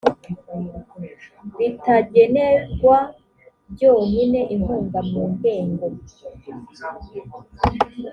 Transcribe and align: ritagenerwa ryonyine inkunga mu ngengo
ritagenerwa 1.57 2.97
ryonyine 3.71 4.39
inkunga 4.53 4.99
mu 5.09 5.21
ngengo 5.31 5.87